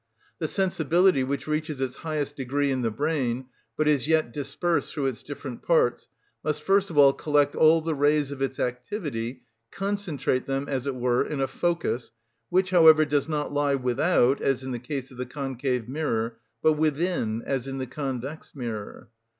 The 0.39 0.47
sensibility, 0.47 1.23
which 1.23 1.45
reaches 1.45 1.79
its 1.79 1.97
highest 1.97 2.35
degree 2.35 2.71
in 2.71 2.81
the 2.81 2.89
brain, 2.89 3.45
but 3.77 3.87
is 3.87 4.07
yet 4.07 4.33
dispersed 4.33 4.91
through 4.91 5.05
its 5.05 5.21
different 5.21 5.61
parts, 5.61 6.09
must 6.43 6.63
first 6.63 6.89
of 6.89 6.97
all 6.97 7.13
collect 7.13 7.55
all 7.55 7.81
the 7.81 7.93
rays 7.93 8.31
of 8.31 8.41
its 8.41 8.59
activity, 8.59 9.43
concentrate 9.69 10.47
them, 10.47 10.67
as 10.67 10.87
it 10.87 10.95
were, 10.95 11.23
in 11.23 11.39
a 11.39 11.45
focus, 11.47 12.09
which, 12.49 12.71
however, 12.71 13.05
does 13.05 13.29
not 13.29 13.53
lie 13.53 13.75
without, 13.75 14.41
as 14.41 14.63
in 14.63 14.71
the 14.71 14.79
case 14.79 15.11
of 15.11 15.17
the 15.17 15.27
concave 15.27 15.87
mirror, 15.87 16.39
but 16.63 16.73
within, 16.73 17.43
as 17.43 17.67
in 17.67 17.77
the 17.77 17.85
convex 17.85 18.55
mirror. 18.55 19.09